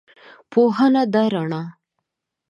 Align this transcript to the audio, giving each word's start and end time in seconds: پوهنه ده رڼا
پوهنه 0.51 1.03
ده 1.13 1.23
رڼا 1.33 1.63